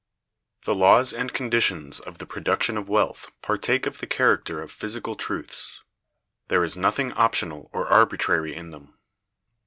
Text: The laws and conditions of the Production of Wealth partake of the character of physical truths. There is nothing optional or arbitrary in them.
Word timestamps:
The 0.65 0.73
laws 0.73 1.13
and 1.13 1.31
conditions 1.31 1.99
of 1.99 2.17
the 2.17 2.25
Production 2.25 2.75
of 2.75 2.89
Wealth 2.89 3.29
partake 3.43 3.85
of 3.85 3.99
the 3.99 4.07
character 4.07 4.59
of 4.59 4.71
physical 4.71 5.15
truths. 5.15 5.81
There 6.47 6.63
is 6.63 6.75
nothing 6.75 7.11
optional 7.11 7.69
or 7.71 7.85
arbitrary 7.85 8.55
in 8.55 8.71
them. 8.71 8.95